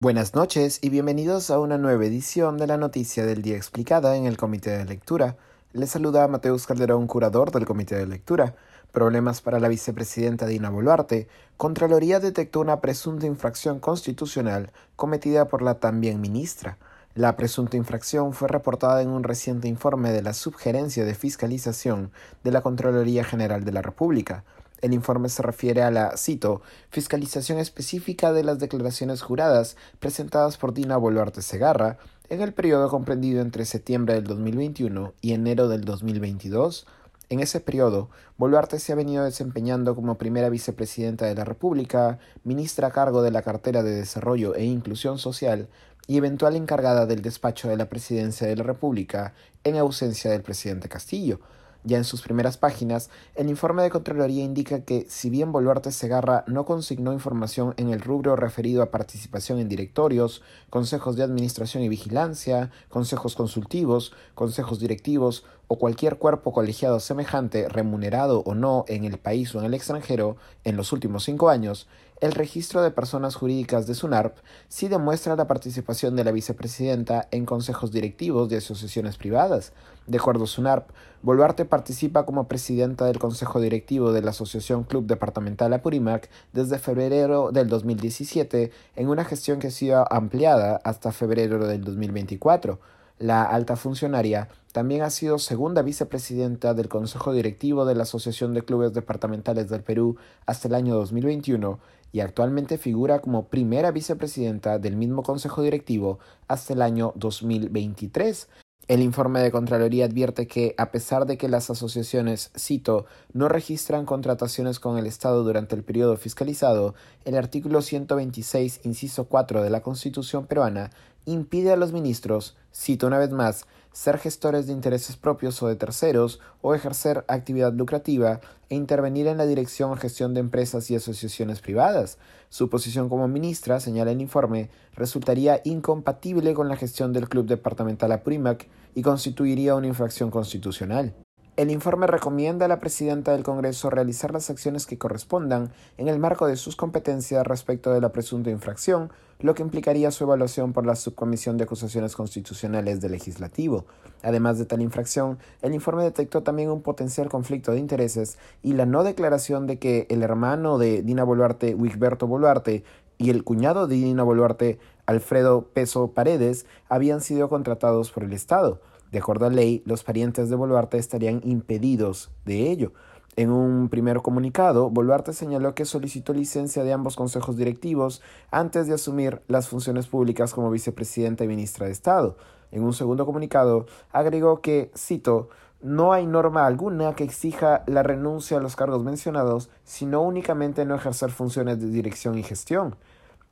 [0.00, 4.26] Buenas noches y bienvenidos a una nueva edición de la Noticia del Día Explicada en
[4.26, 5.36] el Comité de Lectura.
[5.72, 8.54] Les saluda Mateus Calderón, curador del Comité de Lectura.
[8.92, 11.26] Problemas para la vicepresidenta Dina Boluarte.
[11.56, 16.78] Contraloría detectó una presunta infracción constitucional cometida por la también ministra.
[17.16, 22.12] La presunta infracción fue reportada en un reciente informe de la Subgerencia de Fiscalización
[22.44, 24.44] de la Contraloría General de la República.
[24.80, 30.72] El informe se refiere a la, cito, fiscalización específica de las declaraciones juradas presentadas por
[30.72, 31.98] Dina Boluarte Segarra
[32.28, 36.86] en el periodo comprendido entre septiembre del 2021 y enero del 2022.
[37.30, 42.88] En ese periodo, Boluarte se ha venido desempeñando como primera vicepresidenta de la República, ministra
[42.88, 45.68] a cargo de la cartera de Desarrollo e Inclusión Social
[46.06, 50.88] y eventual encargada del despacho de la Presidencia de la República en ausencia del presidente
[50.88, 51.40] Castillo.
[51.84, 56.44] Ya en sus primeras páginas, el informe de Contraloría indica que, si bien Boluarte Segarra
[56.48, 61.88] no consignó información en el rubro referido a participación en directorios, consejos de administración y
[61.88, 69.18] vigilancia, consejos consultivos, consejos directivos o cualquier cuerpo colegiado semejante, remunerado o no en el
[69.18, 71.86] país o en el extranjero, en los últimos cinco años,
[72.20, 77.46] el registro de personas jurídicas de SUNARP sí demuestra la participación de la vicepresidenta en
[77.46, 79.72] consejos directivos de asociaciones privadas.
[80.08, 80.88] De acuerdo a SUNARP,
[81.22, 87.52] Boluarte participa como presidenta del consejo directivo de la Asociación Club Departamental Apurímac desde febrero
[87.52, 92.80] del 2017 en una gestión que ha sido ampliada hasta febrero del 2024.
[93.18, 98.62] La alta funcionaria también ha sido segunda vicepresidenta del Consejo Directivo de la Asociación de
[98.62, 100.16] Clubes Departamentales del Perú
[100.46, 101.80] hasta el año 2021
[102.12, 108.48] y actualmente figura como primera vicepresidenta del mismo Consejo Directivo hasta el año 2023.
[108.86, 114.06] El informe de Contraloría advierte que, a pesar de que las asociaciones, cito, no registran
[114.06, 116.94] contrataciones con el Estado durante el periodo fiscalizado,
[117.26, 120.90] el artículo 126, inciso 4 de la Constitución peruana
[121.32, 125.76] impide a los ministros, cito una vez más, ser gestores de intereses propios o de
[125.76, 130.96] terceros o ejercer actividad lucrativa e intervenir en la dirección o gestión de empresas y
[130.96, 132.18] asociaciones privadas.
[132.48, 138.12] Su posición como ministra, señala el informe, resultaría incompatible con la gestión del Club Departamental
[138.12, 141.14] Apurímac y constituiría una infracción constitucional.
[141.58, 146.20] El informe recomienda a la presidenta del Congreso realizar las acciones que correspondan en el
[146.20, 149.10] marco de sus competencias respecto de la presunta infracción,
[149.40, 153.86] lo que implicaría su evaluación por la Subcomisión de Acusaciones Constitucionales del Legislativo.
[154.22, 158.86] Además de tal infracción, el informe detectó también un potencial conflicto de intereses y la
[158.86, 162.84] no declaración de que el hermano de Dina Boluarte, Wigberto Boluarte,
[163.20, 168.80] y el cuñado de Dina Boluarte, Alfredo Peso Paredes, habían sido contratados por el Estado.
[169.12, 172.92] De acuerdo a ley, los parientes de Boluarte estarían impedidos de ello.
[173.36, 178.20] En un primer comunicado, Boluarte señaló que solicitó licencia de ambos consejos directivos
[178.50, 182.36] antes de asumir las funciones públicas como vicepresidenta y ministra de Estado.
[182.72, 188.56] En un segundo comunicado, agregó que, cito, no hay norma alguna que exija la renuncia
[188.56, 192.96] a los cargos mencionados, sino únicamente no ejercer funciones de dirección y gestión.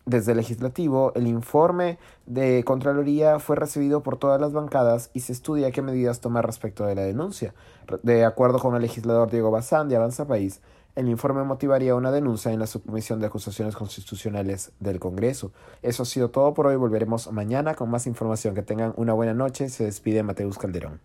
[0.06, 5.32] Desde el legislativo, el informe de Contraloría fue recibido por todas las bancadas y se
[5.32, 7.54] estudia qué medidas tomar respecto de la denuncia.
[8.04, 10.60] De acuerdo con el legislador Diego Bazán de Avanza País,
[10.94, 15.50] el informe motivaría una denuncia en la Subcomisión de Acusaciones Constitucionales del Congreso.
[15.82, 16.76] Eso ha sido todo por hoy.
[16.76, 18.54] Volveremos mañana con más información.
[18.54, 19.68] Que tengan una buena noche.
[19.68, 21.00] Se despide Mateus Calderón.